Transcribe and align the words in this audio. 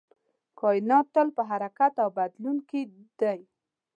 کائنات 0.59 1.05
تل 1.13 1.27
په 1.37 1.41
حرکت 1.49 1.93
او 2.03 2.09
بدلون 2.17 2.57
کې 2.69 2.81
دی. 3.19 3.39